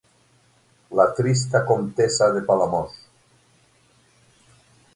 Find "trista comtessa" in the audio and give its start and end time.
1.19-2.29